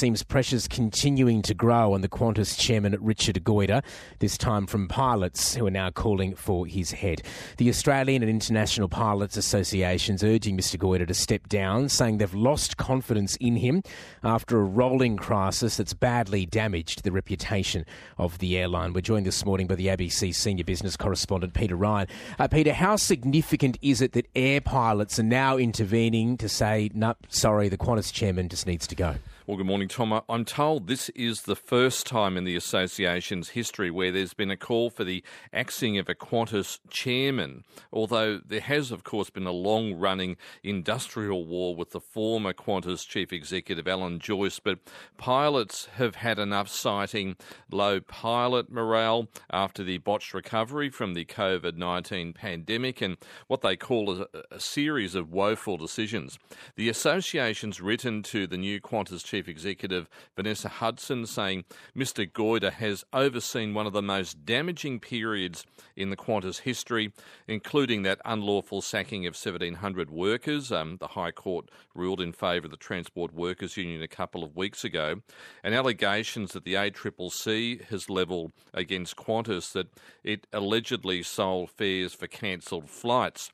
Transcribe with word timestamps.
seems 0.00 0.22
pressures 0.22 0.66
continuing 0.66 1.42
to 1.42 1.52
grow 1.52 1.92
on 1.92 2.00
the 2.00 2.08
Qantas 2.08 2.58
chairman 2.58 2.96
Richard 3.02 3.44
Goyder, 3.44 3.84
this 4.18 4.38
time 4.38 4.66
from 4.66 4.88
pilots 4.88 5.54
who 5.54 5.66
are 5.66 5.70
now 5.70 5.90
calling 5.90 6.34
for 6.34 6.64
his 6.64 6.90
head. 6.90 7.20
The 7.58 7.68
Australian 7.68 8.22
and 8.22 8.30
International 8.30 8.88
Pilots 8.88 9.36
Associations 9.36 10.24
urging 10.24 10.56
Mr 10.56 10.78
Goyder 10.78 11.06
to 11.06 11.12
step 11.12 11.50
down, 11.50 11.90
saying 11.90 12.16
they've 12.16 12.32
lost 12.32 12.78
confidence 12.78 13.36
in 13.42 13.56
him 13.56 13.82
after 14.24 14.58
a 14.58 14.64
rolling 14.64 15.18
crisis 15.18 15.76
that's 15.76 15.92
badly 15.92 16.46
damaged 16.46 17.04
the 17.04 17.12
reputation 17.12 17.84
of 18.16 18.38
the 18.38 18.56
airline. 18.56 18.94
We're 18.94 19.02
joined 19.02 19.26
this 19.26 19.44
morning 19.44 19.66
by 19.66 19.74
the 19.74 19.88
ABC 19.88 20.34
senior 20.34 20.64
business 20.64 20.96
correspondent 20.96 21.52
Peter 21.52 21.76
Ryan. 21.76 22.08
Uh, 22.38 22.48
Peter, 22.48 22.72
how 22.72 22.96
significant 22.96 23.76
is 23.82 24.00
it 24.00 24.12
that 24.12 24.28
air 24.34 24.62
pilots 24.62 25.18
are 25.18 25.24
now 25.24 25.58
intervening 25.58 26.38
to 26.38 26.48
say, 26.48 26.90
no, 26.94 27.16
sorry, 27.28 27.68
the 27.68 27.76
Qantas 27.76 28.10
chairman 28.10 28.48
just 28.48 28.66
needs 28.66 28.86
to 28.86 28.94
go? 28.94 29.16
Well, 29.50 29.56
good 29.56 29.66
morning, 29.66 29.88
Tom. 29.88 30.22
I'm 30.28 30.44
told 30.44 30.86
this 30.86 31.08
is 31.08 31.42
the 31.42 31.56
first 31.56 32.06
time 32.06 32.36
in 32.36 32.44
the 32.44 32.54
association's 32.54 33.48
history 33.48 33.90
where 33.90 34.12
there's 34.12 34.32
been 34.32 34.52
a 34.52 34.56
call 34.56 34.90
for 34.90 35.02
the 35.02 35.24
axing 35.52 35.98
of 35.98 36.08
a 36.08 36.14
Qantas 36.14 36.78
chairman, 36.88 37.64
although 37.92 38.38
there 38.46 38.60
has, 38.60 38.92
of 38.92 39.02
course, 39.02 39.28
been 39.28 39.48
a 39.48 39.50
long 39.50 39.94
running 39.94 40.36
industrial 40.62 41.46
war 41.46 41.74
with 41.74 41.90
the 41.90 41.98
former 41.98 42.52
Qantas 42.52 43.04
chief 43.04 43.32
executive, 43.32 43.88
Alan 43.88 44.20
Joyce. 44.20 44.60
But 44.60 44.78
pilots 45.16 45.88
have 45.96 46.14
had 46.14 46.38
enough 46.38 46.68
citing 46.68 47.34
low 47.72 47.98
pilot 47.98 48.70
morale 48.70 49.26
after 49.50 49.82
the 49.82 49.98
botched 49.98 50.32
recovery 50.32 50.90
from 50.90 51.14
the 51.14 51.24
COVID 51.24 51.76
19 51.76 52.34
pandemic 52.34 53.00
and 53.00 53.16
what 53.48 53.62
they 53.62 53.74
call 53.74 54.22
a, 54.22 54.26
a 54.52 54.60
series 54.60 55.16
of 55.16 55.32
woeful 55.32 55.76
decisions. 55.76 56.38
The 56.76 56.88
association's 56.88 57.80
written 57.80 58.22
to 58.22 58.46
the 58.46 58.56
new 58.56 58.80
Qantas 58.80 59.24
chief 59.24 59.39
Chief 59.40 59.48
Executive 59.48 60.06
Vanessa 60.36 60.68
Hudson 60.68 61.24
saying 61.24 61.64
Mr. 61.96 62.30
Goyder 62.30 62.72
has 62.72 63.06
overseen 63.14 63.72
one 63.72 63.86
of 63.86 63.94
the 63.94 64.02
most 64.02 64.44
damaging 64.44 65.00
periods 65.00 65.64
in 65.96 66.10
the 66.10 66.16
Qantas 66.16 66.60
history, 66.60 67.14
including 67.48 68.02
that 68.02 68.20
unlawful 68.26 68.82
sacking 68.82 69.26
of 69.26 69.32
1,700 69.32 70.10
workers. 70.10 70.70
Um, 70.70 70.98
the 70.98 71.06
High 71.06 71.30
Court 71.30 71.70
ruled 71.94 72.20
in 72.20 72.32
favour 72.32 72.66
of 72.66 72.70
the 72.70 72.76
Transport 72.76 73.32
Workers 73.32 73.78
Union 73.78 74.02
a 74.02 74.08
couple 74.08 74.44
of 74.44 74.56
weeks 74.56 74.84
ago, 74.84 75.22
and 75.64 75.74
allegations 75.74 76.52
that 76.52 76.64
the 76.64 76.74
ACCC 76.74 77.82
has 77.86 78.10
levelled 78.10 78.52
against 78.74 79.16
Qantas 79.16 79.72
that 79.72 79.88
it 80.22 80.46
allegedly 80.52 81.22
sold 81.22 81.70
fares 81.70 82.12
for 82.12 82.26
cancelled 82.26 82.90
flights. 82.90 83.50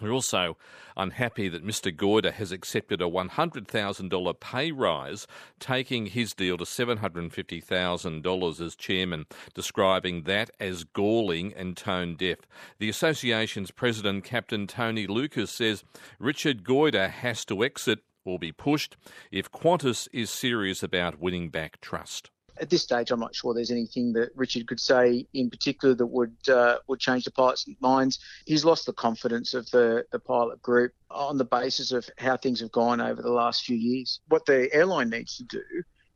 We're 0.00 0.10
also 0.10 0.56
unhappy 0.96 1.48
that 1.48 1.64
Mr. 1.64 1.94
Goyder 1.94 2.32
has 2.32 2.50
accepted 2.50 3.00
a 3.00 3.04
$100,000 3.04 4.40
pay 4.40 4.72
rise, 4.72 5.26
taking 5.60 6.06
his 6.06 6.34
deal 6.34 6.56
to 6.58 6.64
$750,000 6.64 8.60
as 8.60 8.74
chairman, 8.74 9.26
describing 9.54 10.22
that 10.22 10.50
as 10.58 10.82
galling 10.82 11.54
and 11.54 11.76
tone 11.76 12.16
deaf. 12.16 12.38
The 12.78 12.88
association's 12.88 13.70
president, 13.70 14.24
Captain 14.24 14.66
Tony 14.66 15.06
Lucas, 15.06 15.52
says 15.52 15.84
Richard 16.18 16.64
Goyder 16.64 17.08
has 17.08 17.44
to 17.44 17.62
exit 17.62 18.00
or 18.24 18.38
be 18.38 18.50
pushed 18.50 18.96
if 19.30 19.52
Qantas 19.52 20.08
is 20.12 20.28
serious 20.28 20.82
about 20.82 21.20
winning 21.20 21.50
back 21.50 21.80
trust 21.80 22.30
at 22.60 22.70
this 22.70 22.82
stage, 22.82 23.10
I'm 23.10 23.20
not 23.20 23.34
sure 23.34 23.52
there's 23.52 23.70
anything 23.70 24.12
that 24.12 24.30
Richard 24.34 24.66
could 24.66 24.80
say 24.80 25.26
in 25.34 25.50
particular 25.50 25.94
that 25.94 26.06
would 26.06 26.36
uh, 26.48 26.78
would 26.86 27.00
change 27.00 27.24
the 27.24 27.30
pilots' 27.30 27.66
minds. 27.80 28.18
He's 28.46 28.64
lost 28.64 28.86
the 28.86 28.92
confidence 28.92 29.54
of 29.54 29.70
the, 29.70 30.04
the 30.12 30.18
pilot 30.18 30.62
group 30.62 30.92
on 31.10 31.38
the 31.38 31.44
basis 31.44 31.92
of 31.92 32.08
how 32.18 32.36
things 32.36 32.60
have 32.60 32.72
gone 32.72 33.00
over 33.00 33.22
the 33.22 33.32
last 33.32 33.64
few 33.64 33.76
years. 33.76 34.20
What 34.28 34.46
the 34.46 34.72
airline 34.72 35.10
needs 35.10 35.36
to 35.38 35.44
do 35.44 35.62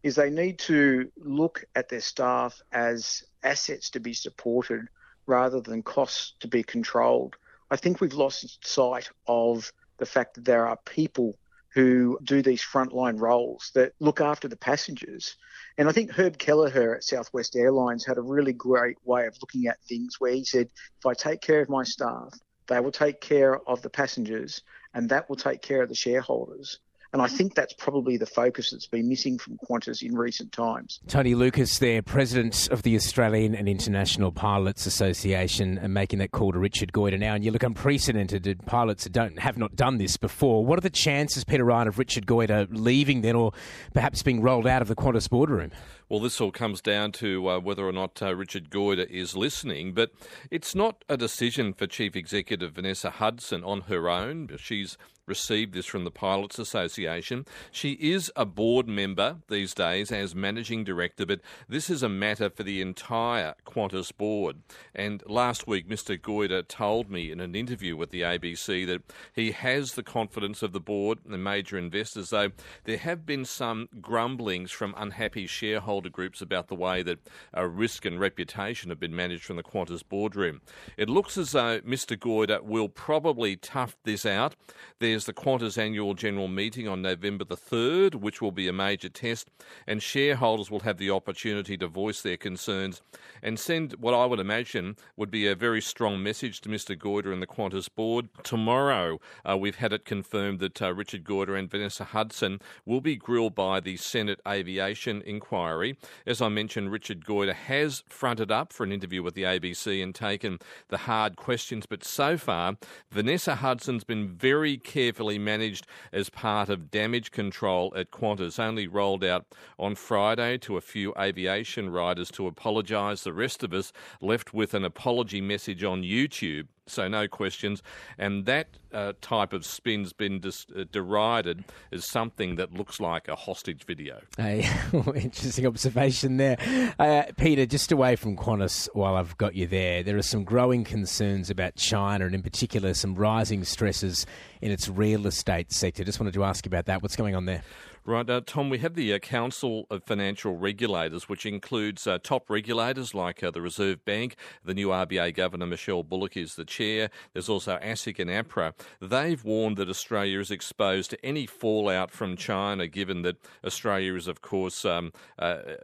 is 0.02 0.14
they 0.14 0.30
need 0.30 0.58
to 0.60 1.10
look 1.16 1.64
at 1.74 1.88
their 1.88 2.00
staff 2.00 2.60
as 2.72 3.24
assets 3.42 3.90
to 3.90 4.00
be 4.00 4.14
supported 4.14 4.86
rather 5.26 5.60
than 5.60 5.82
costs 5.82 6.34
to 6.40 6.48
be 6.48 6.62
controlled. 6.62 7.36
I 7.70 7.76
think 7.76 8.00
we've 8.00 8.14
lost 8.14 8.66
sight 8.66 9.10
of 9.26 9.70
the 9.98 10.06
fact 10.06 10.34
that 10.34 10.44
there 10.44 10.66
are 10.66 10.78
people 10.86 11.36
who 11.78 12.18
do 12.24 12.42
these 12.42 12.60
frontline 12.60 13.20
roles 13.20 13.70
that 13.72 13.92
look 14.00 14.20
after 14.20 14.48
the 14.48 14.56
passengers. 14.56 15.36
And 15.76 15.88
I 15.88 15.92
think 15.92 16.10
Herb 16.10 16.36
Kelleher 16.36 16.96
at 16.96 17.04
Southwest 17.04 17.54
Airlines 17.54 18.04
had 18.04 18.18
a 18.18 18.20
really 18.20 18.52
great 18.52 18.96
way 19.04 19.28
of 19.28 19.36
looking 19.40 19.68
at 19.68 19.80
things 19.84 20.16
where 20.18 20.32
he 20.32 20.44
said, 20.44 20.66
if 20.98 21.06
I 21.06 21.14
take 21.14 21.40
care 21.40 21.60
of 21.60 21.68
my 21.68 21.84
staff, 21.84 22.34
they 22.66 22.80
will 22.80 22.90
take 22.90 23.20
care 23.20 23.60
of 23.68 23.80
the 23.82 23.90
passengers 23.90 24.60
and 24.92 25.08
that 25.10 25.28
will 25.28 25.36
take 25.36 25.62
care 25.62 25.80
of 25.80 25.88
the 25.88 25.94
shareholders. 25.94 26.80
And 27.12 27.22
I 27.22 27.26
think 27.26 27.54
that's 27.54 27.72
probably 27.72 28.18
the 28.18 28.26
focus 28.26 28.70
that's 28.70 28.86
been 28.86 29.08
missing 29.08 29.38
from 29.38 29.56
Qantas 29.68 30.02
in 30.02 30.14
recent 30.14 30.52
times. 30.52 31.00
Tony 31.06 31.34
Lucas, 31.34 31.78
there, 31.78 32.02
president 32.02 32.68
of 32.70 32.82
the 32.82 32.96
Australian 32.96 33.54
and 33.54 33.66
International 33.66 34.30
Pilots 34.30 34.84
Association, 34.84 35.78
and 35.78 35.94
making 35.94 36.18
that 36.18 36.32
call 36.32 36.52
to 36.52 36.58
Richard 36.58 36.92
Goyder 36.92 37.18
now. 37.18 37.34
And 37.34 37.42
you 37.42 37.50
look 37.50 37.62
unprecedented. 37.62 38.60
Pilots 38.66 39.06
don't 39.06 39.38
have 39.38 39.56
not 39.56 39.74
done 39.74 39.96
this 39.96 40.18
before. 40.18 40.66
What 40.66 40.76
are 40.76 40.82
the 40.82 40.90
chances, 40.90 41.44
Peter 41.44 41.64
Ryan, 41.64 41.88
of 41.88 41.98
Richard 41.98 42.26
Goyder 42.26 42.68
leaving 42.70 43.22
then, 43.22 43.36
or 43.36 43.52
perhaps 43.94 44.22
being 44.22 44.42
rolled 44.42 44.66
out 44.66 44.82
of 44.82 44.88
the 44.88 44.96
Qantas 44.96 45.30
boardroom? 45.30 45.70
Well, 46.08 46.20
this 46.20 46.40
all 46.40 46.50
comes 46.50 46.80
down 46.80 47.12
to 47.12 47.50
uh, 47.50 47.60
whether 47.60 47.86
or 47.86 47.92
not 47.92 48.22
uh, 48.22 48.34
Richard 48.34 48.70
Goyder 48.70 49.06
is 49.10 49.36
listening, 49.36 49.92
but 49.92 50.10
it's 50.50 50.74
not 50.74 51.04
a 51.06 51.18
decision 51.18 51.74
for 51.74 51.86
Chief 51.86 52.16
Executive 52.16 52.72
Vanessa 52.72 53.10
Hudson 53.10 53.62
on 53.62 53.82
her 53.82 54.08
own. 54.08 54.48
She's 54.58 54.96
received 55.28 55.74
this 55.74 55.84
from 55.84 56.04
the 56.04 56.10
Pilots 56.10 56.58
Association. 56.58 57.44
She 57.70 57.92
is 57.92 58.32
a 58.34 58.46
board 58.46 58.88
member 58.88 59.36
these 59.48 59.74
days 59.74 60.10
as 60.10 60.34
managing 60.34 60.84
director, 60.84 61.26
but 61.26 61.40
this 61.68 61.90
is 61.90 62.02
a 62.02 62.08
matter 62.08 62.48
for 62.48 62.62
the 62.62 62.80
entire 62.80 63.54
Qantas 63.66 64.16
board. 64.16 64.56
And 64.94 65.22
last 65.26 65.66
week, 65.66 65.86
Mr. 65.88 66.18
Goyder 66.18 66.66
told 66.66 67.10
me 67.10 67.30
in 67.30 67.40
an 67.40 67.54
interview 67.54 67.96
with 67.96 68.10
the 68.10 68.22
ABC 68.22 68.86
that 68.86 69.02
he 69.34 69.52
has 69.52 69.92
the 69.92 70.02
confidence 70.02 70.62
of 70.62 70.72
the 70.72 70.80
board 70.80 71.18
and 71.24 71.34
the 71.34 71.38
major 71.38 71.76
investors, 71.76 72.30
though 72.30 72.50
there 72.84 72.96
have 72.96 73.26
been 73.26 73.44
some 73.44 73.90
grumblings 74.00 74.70
from 74.70 74.94
unhappy 74.96 75.46
shareholders 75.46 75.97
stakeholder 75.98 76.10
groups 76.10 76.40
about 76.40 76.68
the 76.68 76.76
way 76.76 77.02
that 77.02 77.18
uh, 77.56 77.64
risk 77.64 78.04
and 78.04 78.20
reputation 78.20 78.88
have 78.88 79.00
been 79.00 79.16
managed 79.16 79.44
from 79.44 79.56
the 79.56 79.62
Qantas 79.64 80.02
boardroom. 80.08 80.60
It 80.96 81.08
looks 81.08 81.36
as 81.36 81.50
though 81.50 81.80
Mr. 81.80 82.16
Goyder 82.16 82.62
will 82.62 82.88
probably 82.88 83.56
tough 83.56 83.96
this 84.04 84.24
out. 84.24 84.54
There's 85.00 85.24
the 85.24 85.32
Qantas 85.32 85.76
annual 85.76 86.14
general 86.14 86.46
meeting 86.46 86.86
on 86.86 87.02
November 87.02 87.44
the 87.44 87.56
3rd, 87.56 88.14
which 88.16 88.40
will 88.40 88.52
be 88.52 88.68
a 88.68 88.72
major 88.72 89.08
test, 89.08 89.50
and 89.88 90.00
shareholders 90.00 90.70
will 90.70 90.80
have 90.80 90.98
the 90.98 91.10
opportunity 91.10 91.76
to 91.78 91.88
voice 91.88 92.22
their 92.22 92.36
concerns 92.36 93.02
and 93.42 93.58
send 93.58 93.92
what 93.94 94.14
I 94.14 94.26
would 94.26 94.40
imagine 94.40 94.96
would 95.16 95.30
be 95.30 95.46
a 95.46 95.54
very 95.54 95.80
strong 95.80 96.22
message 96.22 96.60
to 96.60 96.68
Mr. 96.68 96.96
Goyder 96.96 97.32
and 97.32 97.42
the 97.42 97.46
Qantas 97.46 97.88
board. 97.92 98.28
Tomorrow, 98.42 99.20
uh, 99.48 99.56
we've 99.56 99.76
had 99.76 99.92
it 99.92 100.04
confirmed 100.04 100.60
that 100.60 100.80
uh, 100.80 100.94
Richard 100.94 101.24
Goyder 101.24 101.58
and 101.58 101.70
Vanessa 101.70 102.04
Hudson 102.04 102.60
will 102.84 103.00
be 103.00 103.16
grilled 103.16 103.54
by 103.54 103.80
the 103.80 103.96
Senate 103.96 104.40
Aviation 104.46 105.22
Inquiry. 105.22 105.87
As 106.26 106.42
I 106.42 106.48
mentioned, 106.48 106.90
Richard 106.90 107.24
Goyder 107.24 107.54
has 107.54 108.02
fronted 108.08 108.50
up 108.50 108.72
for 108.72 108.84
an 108.84 108.92
interview 108.92 109.22
with 109.22 109.34
the 109.34 109.44
ABC 109.44 110.02
and 110.02 110.14
taken 110.14 110.58
the 110.88 110.98
hard 110.98 111.36
questions, 111.36 111.86
but 111.86 112.04
so 112.04 112.36
far, 112.36 112.76
Vanessa 113.10 113.56
Hudson's 113.56 114.04
been 114.04 114.28
very 114.28 114.76
carefully 114.76 115.38
managed 115.38 115.86
as 116.12 116.30
part 116.30 116.68
of 116.68 116.90
damage 116.90 117.30
control 117.30 117.92
at 117.96 118.10
Qantas, 118.10 118.58
only 118.58 118.86
rolled 118.86 119.24
out 119.24 119.46
on 119.78 119.94
Friday 119.94 120.58
to 120.58 120.76
a 120.76 120.80
few 120.80 121.14
aviation 121.18 121.90
riders 121.90 122.30
to 122.32 122.46
apologise. 122.46 123.22
The 123.22 123.32
rest 123.32 123.62
of 123.62 123.72
us 123.72 123.92
left 124.20 124.54
with 124.54 124.74
an 124.74 124.84
apology 124.84 125.40
message 125.40 125.84
on 125.84 126.02
YouTube 126.02 126.68
so 126.88 127.08
no 127.08 127.28
questions. 127.28 127.82
And 128.18 128.46
that 128.46 128.78
uh, 128.92 129.12
type 129.20 129.52
of 129.52 129.64
spin's 129.64 130.12
been 130.12 130.40
dis- 130.40 130.66
uh, 130.76 130.84
derided 130.90 131.64
as 131.92 132.08
something 132.08 132.56
that 132.56 132.72
looks 132.72 133.00
like 133.00 133.28
a 133.28 133.34
hostage 133.36 133.84
video. 133.84 134.20
Hey, 134.38 134.68
interesting 135.14 135.66
observation 135.66 136.36
there. 136.36 136.56
Uh, 136.98 137.24
Peter, 137.36 137.66
just 137.66 137.90
away 137.92 138.16
from 138.16 138.36
Qantas 138.36 138.88
while 138.94 139.16
I've 139.16 139.36
got 139.36 139.54
you 139.54 139.66
there, 139.66 140.02
there 140.02 140.16
are 140.16 140.22
some 140.22 140.44
growing 140.44 140.84
concerns 140.84 141.50
about 141.50 141.74
China 141.74 142.24
and 142.24 142.34
in 142.34 142.42
particular 142.42 142.94
some 142.94 143.14
rising 143.14 143.64
stresses 143.64 144.26
in 144.62 144.70
its 144.70 144.88
real 144.88 145.26
estate 145.26 145.72
sector. 145.72 146.04
Just 146.04 146.20
wanted 146.20 146.34
to 146.34 146.44
ask 146.44 146.64
you 146.64 146.70
about 146.70 146.86
that. 146.86 147.02
What's 147.02 147.16
going 147.16 147.34
on 147.34 147.46
there? 147.46 147.62
Right, 148.04 148.28
uh, 148.30 148.40
Tom, 148.46 148.70
we 148.70 148.78
have 148.78 148.94
the 148.94 149.12
uh, 149.12 149.18
Council 149.18 149.86
of 149.90 150.02
Financial 150.04 150.56
Regulators, 150.56 151.28
which 151.28 151.44
includes 151.44 152.06
uh, 152.06 152.18
top 152.22 152.48
regulators 152.48 153.14
like 153.14 153.42
uh, 153.42 153.50
the 153.50 153.60
Reserve 153.60 154.04
Bank. 154.04 154.36
The 154.64 154.72
new 154.72 154.88
RBA 154.88 155.34
Governor, 155.34 155.66
Michelle 155.66 156.02
Bullock, 156.02 156.36
is 156.36 156.54
the 156.54 156.64
chair. 156.64 157.10
There's 157.32 157.48
also 157.48 157.76
ASIC 157.78 158.18
and 158.18 158.30
APRA. 158.30 158.72
They've 159.00 159.42
warned 159.44 159.76
that 159.76 159.90
Australia 159.90 160.40
is 160.40 160.50
exposed 160.50 161.10
to 161.10 161.24
any 161.24 161.44
fallout 161.44 162.10
from 162.10 162.36
China, 162.36 162.86
given 162.86 163.22
that 163.22 163.36
Australia 163.64 164.14
is, 164.14 164.28
of 164.28 164.40
course, 164.40 164.84
um, 164.84 165.12
a 165.38 165.76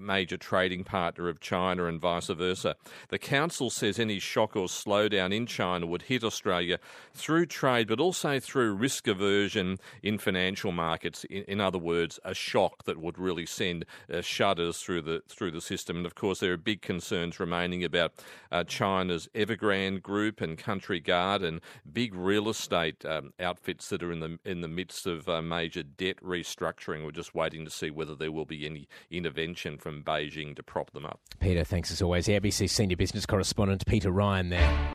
major 0.00 0.36
trading 0.36 0.84
partner 0.84 1.28
of 1.28 1.40
China 1.40 1.86
and 1.86 2.00
vice 2.00 2.28
versa. 2.28 2.76
The 3.08 3.18
Council 3.18 3.70
says 3.70 3.98
any 3.98 4.18
shock 4.18 4.56
or 4.56 4.66
slowdown 4.66 5.34
in 5.34 5.46
China 5.46 5.86
would 5.86 6.02
hit 6.02 6.24
Australia 6.24 6.78
through 7.14 7.46
trade, 7.46 7.88
but 7.88 8.00
also 8.00 8.38
through 8.40 8.74
risk 8.74 9.06
aversion 9.06 9.78
in 10.02 10.18
financial 10.18 10.72
markets. 10.72 11.24
In, 11.24 11.44
in 11.44 11.60
other 11.70 11.78
words, 11.78 12.18
a 12.24 12.34
shock 12.34 12.84
that 12.84 12.98
would 12.98 13.18
really 13.18 13.46
send 13.46 13.84
uh, 14.12 14.20
shudders 14.20 14.78
through 14.78 15.02
the 15.02 15.22
through 15.28 15.50
the 15.50 15.60
system. 15.60 15.98
And 15.98 16.06
of 16.06 16.14
course, 16.14 16.40
there 16.40 16.52
are 16.52 16.56
big 16.56 16.82
concerns 16.82 17.38
remaining 17.38 17.84
about 17.84 18.12
uh, 18.50 18.64
China's 18.64 19.28
Evergrande 19.34 20.02
Group 20.02 20.40
and 20.40 20.56
Country 20.56 21.00
Garden 21.00 21.50
and 21.50 21.60
big 21.92 22.14
real 22.14 22.48
estate 22.48 23.04
um, 23.04 23.32
outfits 23.40 23.88
that 23.88 24.02
are 24.02 24.12
in 24.12 24.20
the 24.20 24.38
in 24.44 24.60
the 24.60 24.68
midst 24.68 25.06
of 25.06 25.28
uh, 25.28 25.42
major 25.42 25.82
debt 25.82 26.16
restructuring. 26.22 27.04
We're 27.04 27.10
just 27.10 27.34
waiting 27.34 27.64
to 27.64 27.70
see 27.70 27.90
whether 27.90 28.14
there 28.14 28.32
will 28.32 28.46
be 28.46 28.66
any 28.66 28.88
intervention 29.10 29.76
from 29.78 30.02
Beijing 30.02 30.56
to 30.56 30.62
prop 30.62 30.92
them 30.92 31.04
up. 31.04 31.20
Peter, 31.40 31.64
thanks 31.64 31.90
as 31.90 32.00
always. 32.00 32.26
The 32.26 32.38
ABC 32.38 32.70
senior 32.70 32.96
business 32.96 33.26
correspondent 33.26 33.84
Peter 33.86 34.10
Ryan 34.10 34.50
there. 34.50 34.88